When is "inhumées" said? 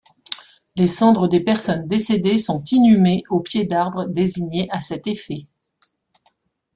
2.71-3.21